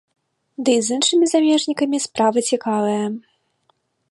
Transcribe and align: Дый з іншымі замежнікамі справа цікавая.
Дый 0.69 0.79
з 0.87 0.95
іншымі 0.95 1.25
замежнікамі 1.33 1.97
справа 2.09 2.39
цікавая. 2.53 3.01